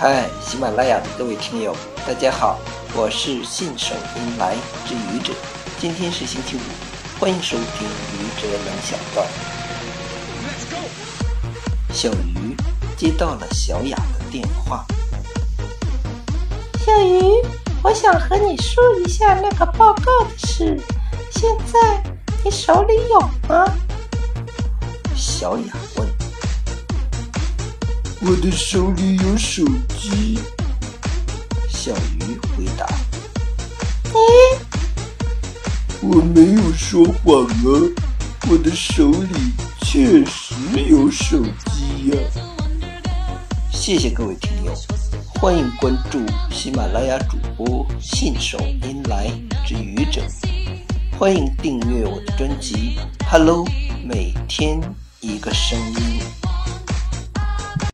[0.00, 1.74] 嗨，喜马拉雅的各位听友，
[2.06, 2.60] 大家好，
[2.94, 4.54] 我是信手拈来
[4.86, 5.32] 之愚者。
[5.80, 6.60] 今天是星期五，
[7.18, 9.26] 欢迎收听愚者冷小段。
[11.92, 12.54] 小鱼
[12.96, 14.86] 接到了小雅的电话。
[16.78, 17.20] 小鱼，
[17.82, 20.80] 我想和你说一下那个报告的事，
[21.32, 22.00] 现在
[22.44, 23.66] 你手里有吗？
[25.16, 26.17] 小雅问。
[28.20, 29.64] 我的手里有手
[29.96, 30.40] 机。
[31.68, 32.84] 小鱼回答
[36.02, 37.94] ：“你，我没有说谎啊，
[38.50, 40.54] 我的手里确实
[40.88, 42.18] 有手机呀。”
[43.70, 44.74] 谢谢各位听友，
[45.40, 46.18] 欢迎关注
[46.52, 49.30] 喜马拉雅主播信手拈来
[49.64, 50.22] 之愚者，
[51.16, 52.98] 欢迎订阅我的专辑
[53.30, 53.64] 《Hello》，
[54.04, 54.80] 每天
[55.20, 56.47] 一个声音。